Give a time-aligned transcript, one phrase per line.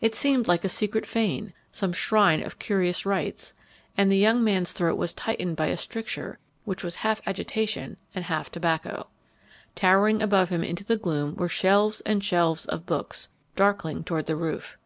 [0.00, 3.52] It seemed like a secret fane, some shrine of curious rites,
[3.98, 8.24] and the young man's throat was tightened by a stricture which was half agitation and
[8.24, 9.08] half tobacco.
[9.74, 14.36] Towering above him into the gloom were shelves and shelves of books, darkling toward the
[14.36, 14.78] roof.